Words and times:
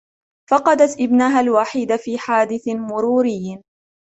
فقدتْ 0.49 0.99
ابنها 1.01 1.39
الوحيد 1.39 1.95
في 1.95 2.17
حادث 2.17 2.67
مروري. 2.67 3.63